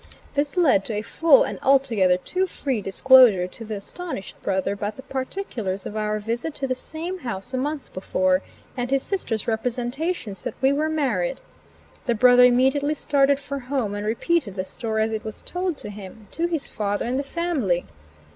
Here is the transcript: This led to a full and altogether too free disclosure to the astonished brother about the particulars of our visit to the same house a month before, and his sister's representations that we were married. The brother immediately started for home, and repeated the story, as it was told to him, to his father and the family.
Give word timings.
This 0.33 0.57
led 0.57 0.83
to 0.85 0.93
a 0.95 1.03
full 1.03 1.43
and 1.43 1.59
altogether 1.61 2.17
too 2.17 2.47
free 2.47 2.81
disclosure 2.81 3.45
to 3.45 3.63
the 3.63 3.75
astonished 3.75 4.41
brother 4.41 4.73
about 4.73 4.95
the 4.95 5.03
particulars 5.03 5.85
of 5.85 5.95
our 5.95 6.17
visit 6.17 6.55
to 6.55 6.65
the 6.65 6.73
same 6.73 7.19
house 7.19 7.53
a 7.53 7.57
month 7.59 7.93
before, 7.93 8.41
and 8.75 8.89
his 8.89 9.03
sister's 9.03 9.47
representations 9.47 10.43
that 10.43 10.55
we 10.59 10.73
were 10.73 10.89
married. 10.89 11.41
The 12.07 12.15
brother 12.15 12.45
immediately 12.45 12.95
started 12.95 13.37
for 13.39 13.59
home, 13.59 13.93
and 13.93 14.03
repeated 14.03 14.55
the 14.55 14.63
story, 14.63 15.03
as 15.03 15.11
it 15.11 15.23
was 15.23 15.43
told 15.43 15.77
to 15.77 15.91
him, 15.91 16.27
to 16.31 16.47
his 16.47 16.67
father 16.67 17.05
and 17.05 17.19
the 17.19 17.23
family. 17.23 17.85